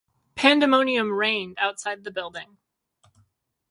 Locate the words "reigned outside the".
1.13-2.09